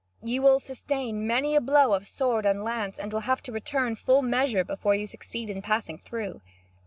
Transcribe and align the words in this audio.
You 0.23 0.41
will 0.41 0.59
sustain 0.59 1.27
many 1.27 1.53
a 1.55 1.61
blow 1.61 1.93
of 1.93 2.07
sword 2.07 2.43
and 2.43 2.63
lance, 2.63 2.97
and 2.97 3.13
will 3.13 3.19
have 3.19 3.43
to 3.43 3.51
return 3.51 3.95
full 3.95 4.23
measure 4.23 4.63
before 4.63 4.95
you 4.95 5.05
succeed 5.05 5.47
in 5.47 5.61
passing 5.61 5.99
through." 5.99 6.41